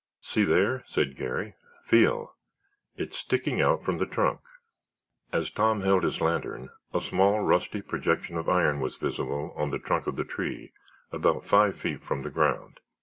"See 0.23 0.41
there?" 0.43 0.83
said 0.87 1.15
Garry. 1.15 1.53
"Feel. 1.85 2.35
It's 2.95 3.19
sticking 3.19 3.61
out 3.61 3.83
from 3.85 3.99
the 3.99 4.07
trunk." 4.07 4.39
As 5.31 5.51
Tom 5.51 5.81
held 5.81 6.01
his 6.03 6.19
lantern 6.19 6.69
a 6.91 6.99
small, 7.01 7.41
rusty 7.41 7.83
projection 7.83 8.35
of 8.35 8.49
iron 8.49 8.79
was 8.79 8.97
visible 8.97 9.53
on 9.55 9.69
the 9.69 9.77
trunk 9.77 10.07
of 10.07 10.15
the 10.15 10.25
tree 10.25 10.71
about 11.11 11.45
five 11.45 11.77
feet 11.77 12.01
from 12.01 12.23
the 12.23 12.31
ground. 12.31 12.79